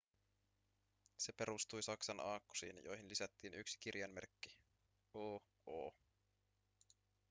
se 1.17 1.33
perustui 1.33 1.83
saksan 1.83 2.19
aakkosiin 2.19 2.83
joihin 2.83 3.09
lisättiin 3.09 3.53
yksi 3.53 3.77
kirjainmerkki: 3.79 4.49
õ/õ 5.17 5.91